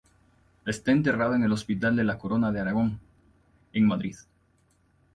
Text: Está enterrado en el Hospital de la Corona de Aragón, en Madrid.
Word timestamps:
Está 0.65 0.91
enterrado 0.93 1.35
en 1.35 1.43
el 1.43 1.51
Hospital 1.51 1.95
de 1.95 2.03
la 2.03 2.17
Corona 2.17 2.51
de 2.51 2.59
Aragón, 2.59 2.99
en 3.71 3.85
Madrid. 3.85 4.15